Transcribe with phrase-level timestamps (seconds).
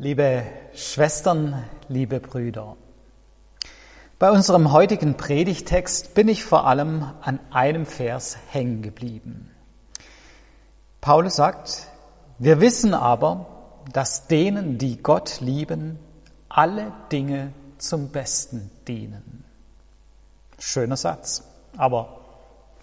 [0.00, 0.44] Liebe
[0.76, 2.76] Schwestern, liebe Brüder,
[4.20, 9.50] bei unserem heutigen Predigtext bin ich vor allem an einem Vers hängen geblieben.
[11.00, 11.88] Paulus sagt,
[12.38, 13.46] wir wissen aber,
[13.92, 15.98] dass denen, die Gott lieben,
[16.48, 19.42] alle Dinge zum Besten dienen.
[20.60, 21.42] Schöner Satz,
[21.76, 22.20] aber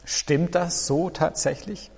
[0.03, 1.91] stimmt das so tatsächlich?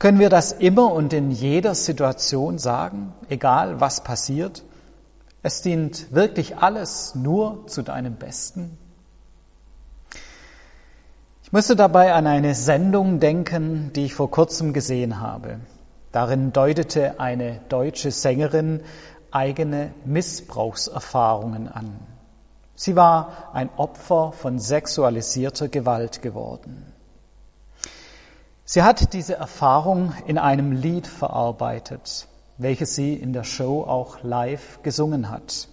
[0.00, 4.64] Können wir das immer und in jeder Situation sagen, egal was passiert?
[5.42, 8.78] Es dient wirklich alles nur zu deinem Besten?
[11.42, 15.60] Ich musste dabei an eine Sendung denken, die ich vor kurzem gesehen habe.
[16.12, 18.82] Darin deutete eine deutsche Sängerin
[19.30, 22.00] eigene Missbrauchserfahrungen an.
[22.74, 26.89] Sie war ein Opfer von sexualisierter Gewalt geworden.
[28.72, 34.80] Sie hat diese Erfahrung in einem Lied verarbeitet, welches sie in der Show auch live
[34.84, 35.66] gesungen hat.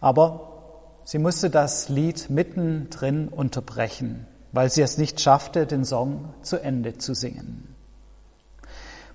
[0.00, 0.62] Aber
[1.04, 6.96] sie musste das Lied mittendrin unterbrechen, weil sie es nicht schaffte, den Song zu Ende
[6.96, 7.74] zu singen.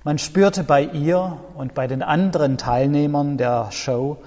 [0.04, 4.17] Man spürte bei ihr und bei den anderen Teilnehmern der Show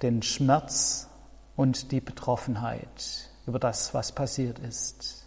[0.00, 1.06] den Schmerz
[1.54, 5.21] und die Betroffenheit über das, was passiert ist.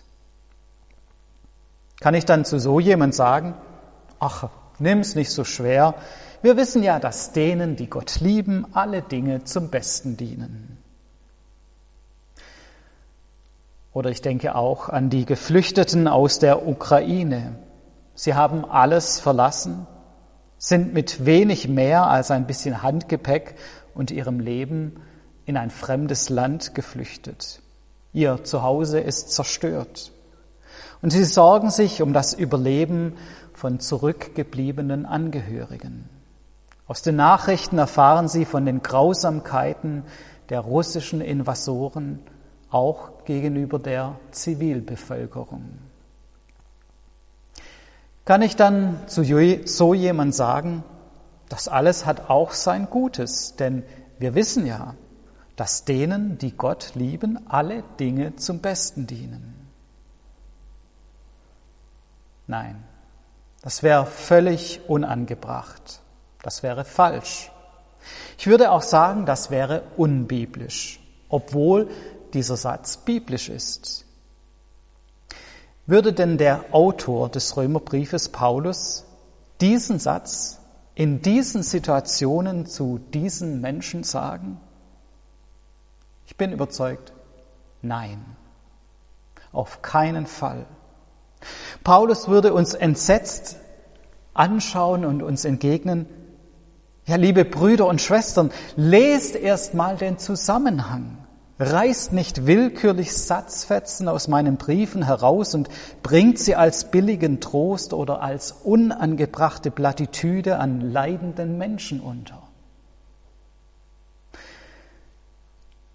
[1.99, 3.55] Kann ich dann zu so jemand sagen,
[4.19, 5.95] ach, nimm's nicht so schwer.
[6.41, 10.77] Wir wissen ja, dass denen, die Gott lieben, alle Dinge zum Besten dienen.
[13.93, 17.55] Oder ich denke auch an die Geflüchteten aus der Ukraine.
[18.13, 19.88] Sie haben alles verlassen,
[20.57, 23.55] sind mit wenig mehr als ein bisschen Handgepäck
[23.93, 25.01] und ihrem Leben
[25.45, 27.61] in ein fremdes Land geflüchtet.
[28.11, 30.11] Ihr Zuhause ist zerstört.
[31.06, 33.14] Und sie sorgen sich um das Überleben
[33.53, 36.09] von zurückgebliebenen Angehörigen.
[36.88, 40.02] Aus den Nachrichten erfahren sie von den Grausamkeiten
[40.50, 42.22] der russischen Invasoren
[42.72, 45.78] auch gegenüber der Zivilbevölkerung.
[48.25, 49.24] Kann ich dann zu
[49.66, 50.84] so jemand sagen,
[51.50, 53.84] das alles hat auch sein Gutes, denn
[54.18, 54.96] wir wissen ja,
[55.56, 59.54] dass denen, die Gott lieben, alle Dinge zum Besten dienen.
[62.47, 62.83] Nein,
[63.61, 66.01] das wäre völlig unangebracht.
[66.44, 67.51] Das wäre falsch.
[68.38, 71.89] Ich würde auch sagen, das wäre unbiblisch, obwohl
[72.34, 74.05] dieser Satz biblisch ist.
[75.88, 79.05] Würde denn der Autor des Römerbriefes Paulus
[79.61, 80.59] diesen Satz
[80.95, 84.59] in diesen Situationen zu diesen Menschen sagen?
[86.25, 87.13] Ich bin überzeugt,
[87.81, 88.23] nein,
[89.51, 90.66] auf keinen Fall.
[91.85, 93.56] Paulus würde uns entsetzt
[94.34, 96.07] anschauen und uns entgegnen,
[97.06, 101.19] ja, liebe Brüder und Schwestern, lest erst mal den Zusammenhang.
[101.59, 105.69] Reißt nicht willkürlich Satzfetzen aus meinen Briefen heraus und
[106.03, 112.41] bringt sie als billigen Trost oder als unangebrachte Plattitüde an leidenden Menschen unter.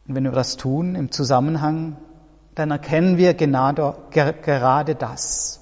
[0.09, 1.97] Und wenn wir das tun im Zusammenhang
[2.55, 5.60] dann erkennen wir gerade das.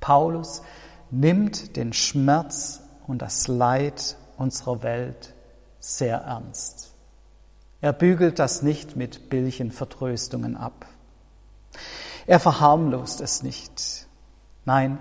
[0.00, 0.62] Paulus
[1.10, 5.34] nimmt den Schmerz und das Leid unserer Welt
[5.80, 6.94] sehr ernst.
[7.80, 10.86] Er bügelt das nicht mit billigen Vertröstungen ab.
[12.26, 14.06] Er verharmlost es nicht.
[14.64, 14.98] Nein,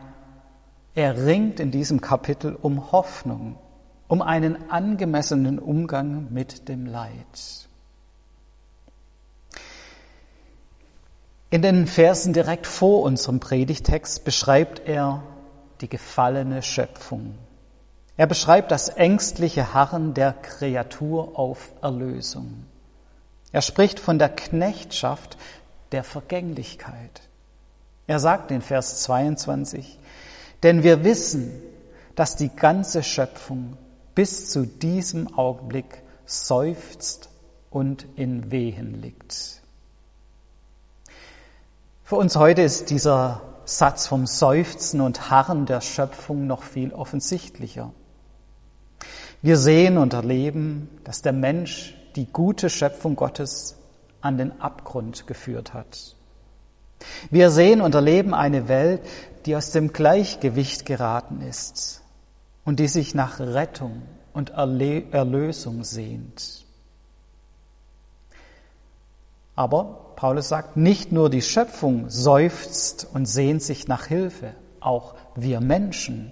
[0.95, 3.57] er ringt in diesem Kapitel um Hoffnung,
[4.07, 7.66] um einen angemessenen Umgang mit dem Leid.
[11.49, 15.23] In den Versen direkt vor unserem Predigtext beschreibt er
[15.79, 17.35] die gefallene Schöpfung.
[18.17, 22.65] Er beschreibt das ängstliche Harren der Kreatur auf Erlösung.
[23.53, 25.37] Er spricht von der Knechtschaft
[25.93, 27.21] der Vergänglichkeit.
[28.07, 29.99] Er sagt in Vers 22,
[30.63, 31.61] denn wir wissen,
[32.15, 33.77] dass die ganze Schöpfung
[34.15, 37.29] bis zu diesem Augenblick seufzt
[37.69, 39.61] und in Wehen liegt.
[42.07, 47.91] Für uns heute ist dieser Satz vom Seufzen und Harren der Schöpfung noch viel offensichtlicher.
[49.41, 53.75] Wir sehen und erleben, dass der Mensch die gute Schöpfung Gottes
[54.21, 56.15] an den Abgrund geführt hat.
[57.29, 59.01] Wir sehen und erleben eine Welt,
[59.45, 62.03] die aus dem Gleichgewicht geraten ist
[62.63, 66.66] und die sich nach Rettung und Erlösung sehnt.
[69.57, 75.59] Aber Paulus sagt, nicht nur die Schöpfung seufzt und sehnt sich nach Hilfe, auch wir
[75.59, 76.31] Menschen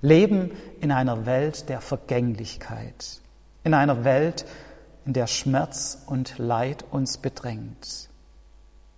[0.00, 3.20] leben in einer Welt der Vergänglichkeit.
[3.64, 4.44] in einer Welt,
[5.04, 8.08] in der Schmerz und Leid uns bedrängt.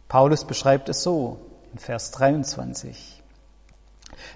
[0.08, 1.38] Paulus beschreibt es so
[1.72, 3.22] in Vers 23.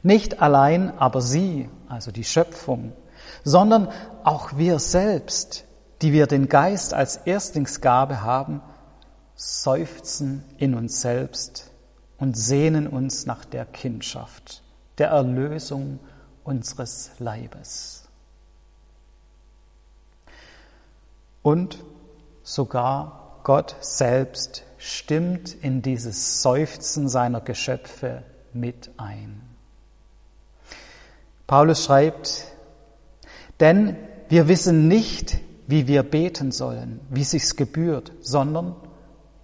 [0.02, 2.92] Nicht allein aber sie, also die Schöpfung,
[3.44, 3.88] sondern
[4.24, 5.64] auch wir selbst,
[6.02, 8.60] die wir den Geist als Erstlingsgabe haben,
[9.38, 11.70] seufzen in uns selbst
[12.18, 14.62] und sehnen uns nach der Kindschaft,
[14.98, 16.00] der Erlösung
[16.42, 18.08] unseres Leibes.
[21.42, 21.84] Und
[22.42, 29.40] sogar Gott selbst stimmt in dieses Seufzen seiner Geschöpfe mit ein.
[31.46, 32.44] Paulus schreibt,
[33.60, 33.96] denn
[34.28, 35.38] wir wissen nicht,
[35.68, 38.74] wie wir beten sollen, wie sich's gebührt, sondern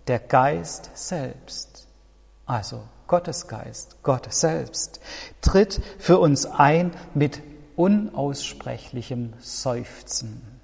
[0.07, 1.87] der Geist selbst,
[2.47, 5.01] also Gottes Geist, Gott selbst,
[5.41, 7.41] tritt für uns ein mit
[7.77, 10.61] unaussprechlichem Seufzen.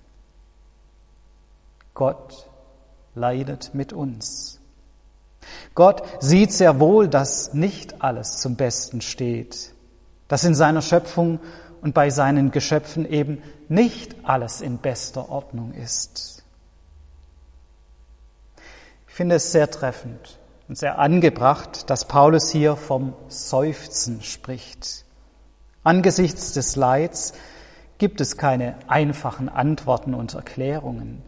[1.95, 2.49] Gott
[3.15, 4.59] leidet mit uns.
[5.75, 9.73] Gott sieht sehr wohl, dass nicht alles zum Besten steht,
[10.29, 11.41] dass in seiner Schöpfung
[11.81, 16.40] und bei seinen Geschöpfen eben nicht alles in bester Ordnung ist.
[19.21, 25.05] Ich finde es sehr treffend und sehr angebracht, dass Paulus hier vom Seufzen spricht.
[25.85, 27.35] Angesichts des Leids
[27.99, 31.23] gibt es keine einfachen Antworten und Erklärungen.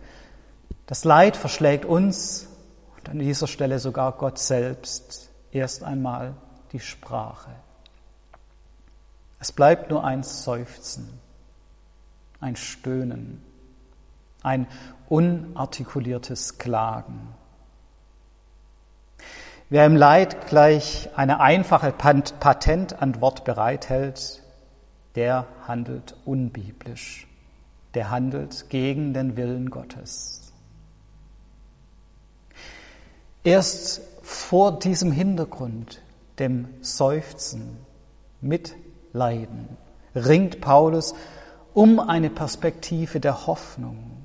[0.87, 2.49] Das Leid verschlägt uns
[2.97, 6.33] und an dieser Stelle sogar Gott selbst erst einmal
[6.73, 7.51] die Sprache.
[9.39, 11.21] Es bleibt nur ein Seufzen,
[12.41, 13.43] ein Stöhnen,
[14.43, 14.67] ein
[15.11, 17.35] unartikuliertes Klagen.
[19.71, 24.43] Wer im Leid gleich eine einfache Patentantwort bereithält,
[25.15, 27.27] der handelt unbiblisch,
[27.95, 30.53] der handelt gegen den Willen Gottes.
[33.45, 36.03] Erst vor diesem Hintergrund,
[36.39, 37.79] dem Seufzen,
[38.41, 38.75] mit
[39.13, 39.77] Leiden
[40.15, 41.15] ringt Paulus
[41.75, 44.25] um eine Perspektive der Hoffnung.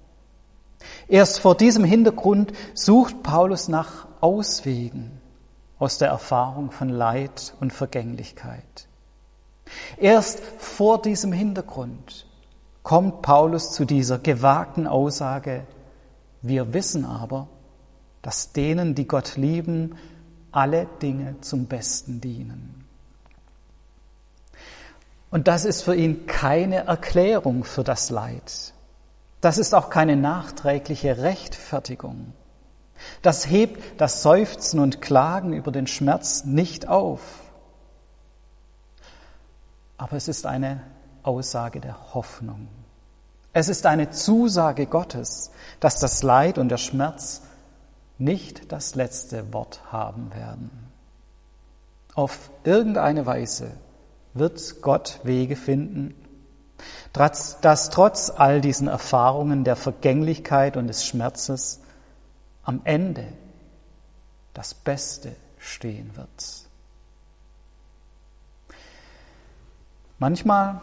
[1.07, 5.16] Erst vor diesem Hintergrund sucht Paulus nach Auswegen
[5.79, 8.87] aus der Erfahrung von Leid und Vergänglichkeit.
[9.97, 12.25] Erst vor diesem Hintergrund
[12.83, 15.65] kommt Paulus zu dieser gewagten Aussage,
[16.41, 17.47] wir wissen aber,
[18.21, 19.95] dass denen, die Gott lieben,
[20.51, 22.85] alle Dinge zum Besten dienen.
[25.29, 28.73] Und das ist für ihn keine Erklärung für das Leid.
[29.41, 32.33] Das ist auch keine nachträgliche Rechtfertigung.
[33.21, 37.21] Das hebt das Seufzen und Klagen über den Schmerz nicht auf.
[39.97, 40.81] Aber es ist eine
[41.23, 42.67] Aussage der Hoffnung.
[43.53, 47.41] Es ist eine Zusage Gottes, dass das Leid und der Schmerz
[48.19, 50.69] nicht das letzte Wort haben werden.
[52.13, 53.71] Auf irgendeine Weise
[54.33, 56.15] wird Gott Wege finden,
[57.13, 61.81] dass trotz all diesen Erfahrungen der Vergänglichkeit und des Schmerzes
[62.67, 63.23] am Ende
[64.53, 66.65] das Beste stehen wird.
[70.19, 70.81] Manchmal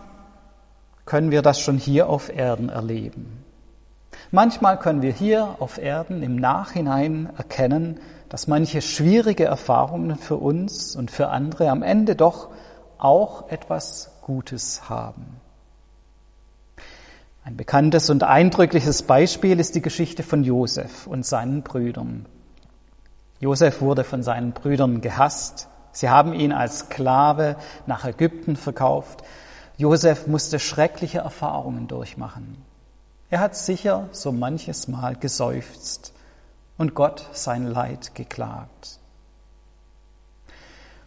[1.05, 3.45] können wir das schon hier auf Erden erleben.
[4.31, 8.01] Manchmal können wir hier auf Erden im Nachhinein erkennen,
[8.31, 12.49] dass manche schwierige Erfahrungen für uns und für andere am Ende doch
[12.97, 15.39] auch etwas Gutes haben.
[17.47, 22.25] Ein bekanntes und eindrückliches Beispiel ist die Geschichte von Josef und seinen Brüdern.
[23.39, 25.69] Josef wurde von seinen Brüdern gehasst.
[25.93, 29.25] Sie haben ihn als Sklave nach Ägypten verkauft.
[29.77, 32.57] Josef musste schreckliche Erfahrungen durchmachen.
[33.29, 36.15] Er hat sicher so manches Mal geseufzt
[36.79, 39.01] und Gott sein Leid geklagt.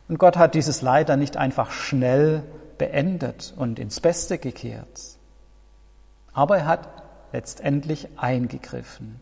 [0.07, 2.43] Und Gott hat dieses Leid dann nicht einfach schnell
[2.77, 5.16] beendet und ins Beste gekehrt.
[6.37, 6.87] Aber er hat
[7.31, 9.19] letztendlich eingegriffen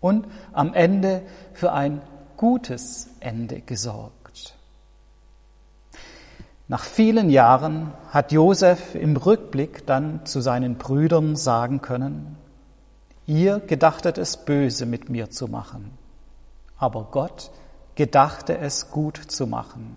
[0.00, 1.22] und am Ende
[1.54, 2.02] für ein
[2.36, 4.54] gutes Ende gesorgt.
[6.68, 12.36] Nach vielen Jahren hat Josef im Rückblick dann zu seinen Brüdern sagen können,
[13.24, 15.96] ihr gedachtet es böse mit mir zu machen,
[16.76, 17.50] aber Gott
[17.94, 19.96] gedachte es gut zu machen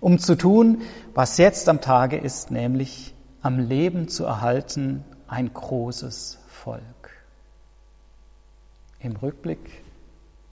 [0.00, 0.82] um zu tun,
[1.14, 6.82] was jetzt am Tage ist, nämlich am Leben zu erhalten ein großes Volk.
[9.00, 9.84] Im Rückblick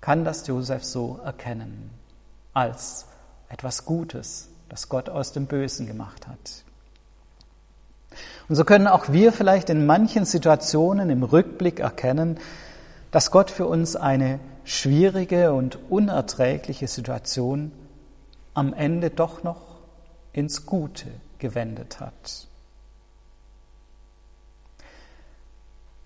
[0.01, 1.91] kann das Josef so erkennen,
[2.53, 3.07] als
[3.49, 6.65] etwas Gutes, das Gott aus dem Bösen gemacht hat.
[8.49, 12.39] Und so können auch wir vielleicht in manchen Situationen im Rückblick erkennen,
[13.11, 17.73] dass Gott für uns eine schwierige und unerträgliche Situation
[18.55, 19.63] am Ende doch noch
[20.33, 22.49] ins Gute gewendet hat.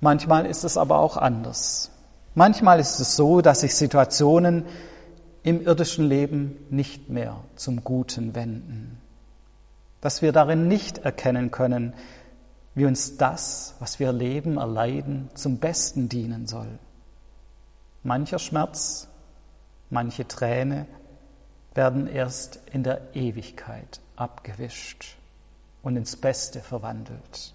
[0.00, 1.90] Manchmal ist es aber auch anders.
[2.34, 4.66] Manchmal ist es so, dass sich Situationen
[5.42, 9.00] im irdischen Leben nicht mehr zum Guten wenden,
[10.00, 11.94] dass wir darin nicht erkennen können,
[12.74, 16.78] wie uns das, was wir leben, erleiden, zum Besten dienen soll.
[18.02, 19.08] Mancher Schmerz,
[19.88, 20.86] manche Träne
[21.74, 25.16] werden erst in der Ewigkeit abgewischt
[25.82, 27.54] und ins Beste verwandelt.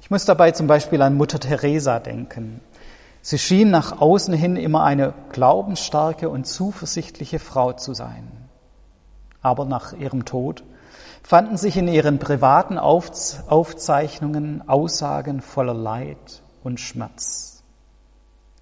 [0.00, 2.60] Ich muss dabei zum Beispiel an Mutter Teresa denken.
[3.22, 8.28] Sie schien nach außen hin immer eine glaubensstarke und zuversichtliche Frau zu sein.
[9.40, 10.64] Aber nach ihrem Tod
[11.22, 17.62] fanden sich in ihren privaten Aufzeichnungen Aussagen voller Leid und Schmerz.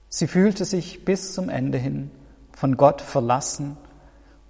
[0.08, 2.12] Sie fühlte sich bis zum Ende hin
[2.52, 3.76] von Gott verlassen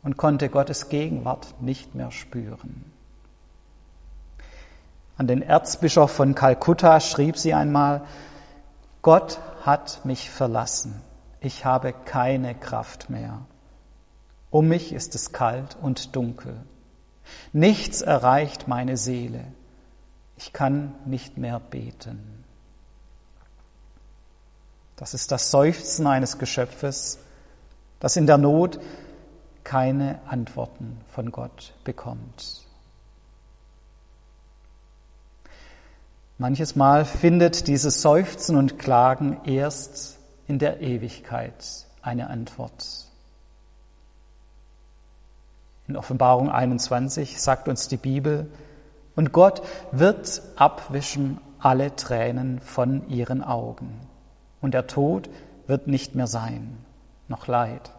[0.02, 2.89] und konnte Gottes Gegenwart nicht mehr spüren.
[5.20, 8.06] An den Erzbischof von Kalkutta schrieb sie einmal,
[9.02, 11.02] Gott hat mich verlassen,
[11.40, 13.42] ich habe keine Kraft mehr.
[14.48, 16.56] Um mich ist es kalt und dunkel.
[17.52, 19.44] Nichts erreicht meine Seele.
[20.38, 22.42] Ich kann nicht mehr beten.
[24.96, 27.18] Das ist das Seufzen eines Geschöpfes,
[27.98, 28.80] das in der Not
[29.64, 32.69] keine Antworten von Gott bekommt.
[36.40, 40.18] Manches Mal findet dieses Seufzen und Klagen erst
[40.48, 43.04] in der Ewigkeit eine Antwort.
[45.86, 48.50] In Offenbarung 21 sagt uns die Bibel,
[49.16, 49.60] und Gott
[49.92, 54.00] wird abwischen alle Tränen von ihren Augen
[54.62, 55.28] und der Tod
[55.66, 56.78] wird nicht mehr sein,
[57.28, 57.92] noch Leid,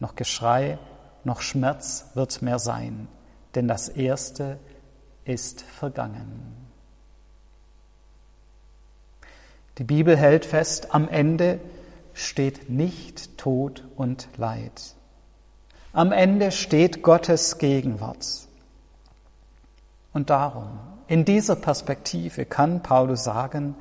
[0.00, 0.76] noch Geschrei,
[1.24, 3.08] noch Schmerz wird mehr sein,
[3.54, 4.58] denn das Erste
[5.24, 6.69] ist vergangen.
[9.78, 11.60] Die Bibel hält fest, am Ende
[12.12, 14.94] steht nicht Tod und Leid.
[15.92, 18.26] Am Ende steht Gottes Gegenwart.
[20.12, 23.74] Und darum, in dieser Perspektive kann Paulus sagen,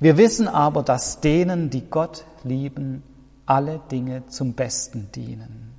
[0.00, 3.02] wir wissen aber, dass denen, die Gott lieben,
[3.46, 5.74] alle Dinge zum Besten dienen.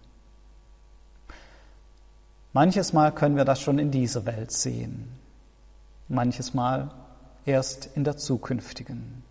[2.52, 5.08] Manches Mal können wir das schon in dieser Welt sehen,
[6.08, 6.92] manches Mal
[7.46, 9.24] erst in der zukünftigen.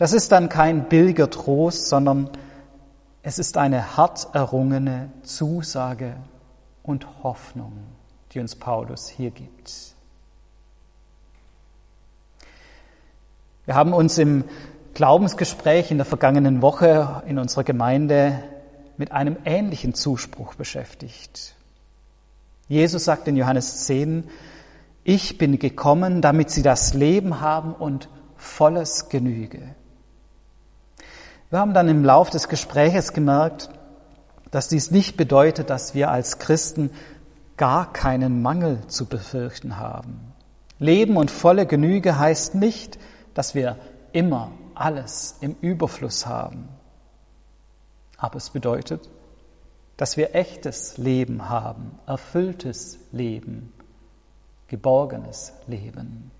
[0.00, 2.30] Das ist dann kein billiger Trost, sondern
[3.22, 6.16] es ist eine hart errungene Zusage
[6.82, 7.74] und Hoffnung,
[8.32, 9.94] die uns Paulus hier gibt.
[13.66, 14.44] Wir haben uns im
[14.94, 18.42] Glaubensgespräch in der vergangenen Woche in unserer Gemeinde
[18.96, 21.54] mit einem ähnlichen Zuspruch beschäftigt.
[22.68, 24.24] Jesus sagt in Johannes 10,
[25.04, 29.74] ich bin gekommen, damit sie das Leben haben und volles Genüge.
[31.50, 33.70] Wir haben dann im Lauf des Gespräches gemerkt,
[34.52, 36.90] dass dies nicht bedeutet, dass wir als Christen
[37.56, 40.32] gar keinen Mangel zu befürchten haben.
[40.78, 42.98] Leben und volle Genüge heißt nicht,
[43.34, 43.76] dass wir
[44.12, 46.68] immer alles im Überfluss haben.
[48.16, 49.10] Aber es bedeutet,
[49.96, 53.72] dass wir echtes Leben haben, erfülltes Leben,
[54.68, 56.30] geborgenes Leben.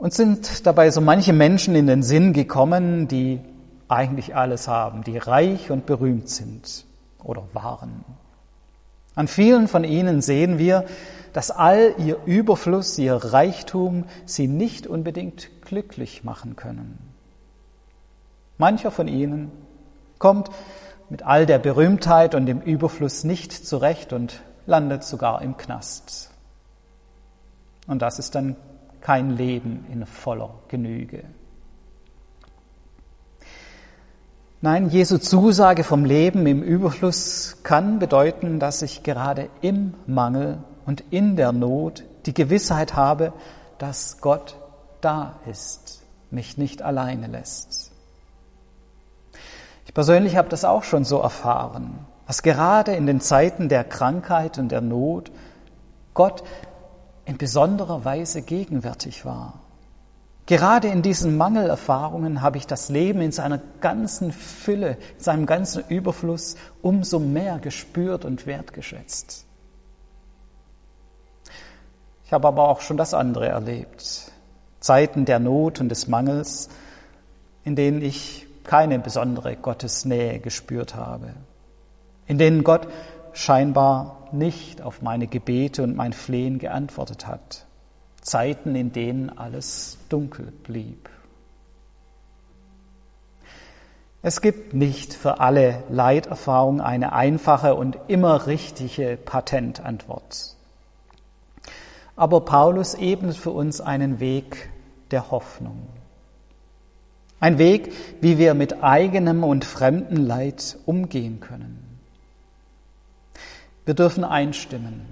[0.00, 3.38] Und sind dabei so manche Menschen in den Sinn gekommen, die
[3.86, 6.86] eigentlich alles haben, die reich und berühmt sind
[7.22, 8.02] oder waren.
[9.14, 10.86] An vielen von ihnen sehen wir,
[11.34, 16.98] dass all ihr Überfluss, ihr Reichtum sie nicht unbedingt glücklich machen können.
[18.56, 19.52] Mancher von ihnen
[20.18, 20.48] kommt
[21.10, 26.30] mit all der Berühmtheit und dem Überfluss nicht zurecht und landet sogar im Knast.
[27.86, 28.56] Und das ist dann
[29.00, 31.24] kein Leben in voller Genüge.
[34.62, 41.02] Nein, Jesu Zusage vom Leben im Überfluss kann bedeuten, dass ich gerade im Mangel und
[41.10, 43.32] in der Not die Gewissheit habe,
[43.78, 44.56] dass Gott
[45.00, 47.90] da ist, mich nicht alleine lässt.
[49.86, 54.58] Ich persönlich habe das auch schon so erfahren, dass gerade in den Zeiten der Krankheit
[54.58, 55.32] und der Not
[56.12, 56.44] Gott
[57.30, 59.60] in besonderer Weise gegenwärtig war.
[60.46, 65.84] Gerade in diesen Mangelerfahrungen habe ich das Leben in seiner ganzen Fülle, in seinem ganzen
[65.88, 69.46] Überfluss umso mehr gespürt und wertgeschätzt.
[72.24, 74.32] Ich habe aber auch schon das andere erlebt.
[74.80, 76.68] Zeiten der Not und des Mangels,
[77.62, 81.34] in denen ich keine besondere Gottesnähe gespürt habe,
[82.26, 82.88] in denen Gott
[83.32, 87.66] scheinbar nicht auf meine Gebete und mein Flehen geantwortet hat.
[88.20, 91.08] Zeiten, in denen alles dunkel blieb.
[94.22, 100.56] Es gibt nicht für alle Leiterfahrungen eine einfache und immer richtige Patentantwort.
[102.16, 104.68] Aber Paulus ebnet für uns einen Weg
[105.10, 105.88] der Hoffnung.
[107.40, 111.89] Ein Weg, wie wir mit eigenem und fremdem Leid umgehen können.
[113.90, 115.04] Wir dürfen einstimmen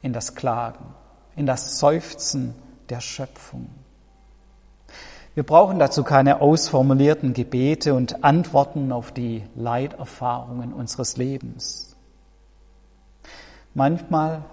[0.00, 0.94] in das Klagen,
[1.34, 2.54] in das Seufzen
[2.88, 3.68] der Schöpfung.
[5.34, 11.96] Wir brauchen dazu keine ausformulierten Gebete und Antworten auf die Leiterfahrungen unseres Lebens.
[13.74, 14.44] Manchmal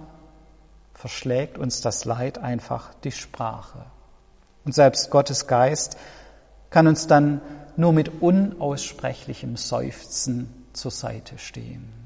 [0.96, 3.86] verschlägt uns das Leid einfach die Sprache.
[4.64, 5.96] Und selbst Gottes Geist
[6.72, 7.42] kann uns dann
[7.76, 12.05] nur mit unaussprechlichem Seufzen zur Seite stehen.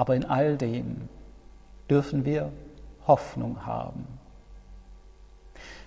[0.00, 1.10] Aber in all dem
[1.90, 2.50] dürfen wir
[3.06, 4.06] Hoffnung haben.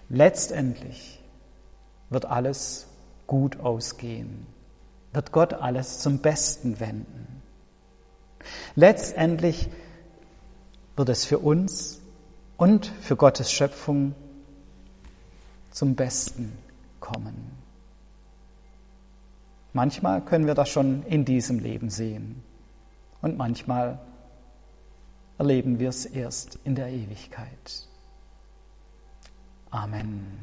[0.07, 1.19] Letztendlich
[2.11, 2.85] wird alles
[3.25, 4.45] gut ausgehen,
[5.13, 7.41] wird Gott alles zum Besten wenden.
[8.75, 9.67] Letztendlich
[10.95, 11.99] wird es für uns
[12.55, 14.13] und für Gottes Schöpfung
[15.71, 16.55] zum Besten
[16.99, 17.51] kommen.
[19.73, 22.43] Manchmal können wir das schon in diesem Leben sehen
[23.23, 23.99] und manchmal
[25.39, 27.87] erleben wir es erst in der Ewigkeit.
[29.71, 30.37] Amen.